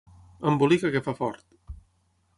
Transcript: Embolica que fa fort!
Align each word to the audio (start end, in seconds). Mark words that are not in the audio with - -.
Embolica 0.51 0.91
que 0.95 1.03
fa 1.09 1.15
fort! 1.21 1.57